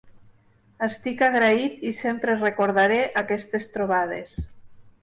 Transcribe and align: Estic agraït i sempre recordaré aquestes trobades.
Estic 0.87 1.21
agraït 1.27 1.85
i 1.91 1.93
sempre 1.99 2.39
recordaré 2.41 2.99
aquestes 3.25 3.71
trobades. 3.79 4.39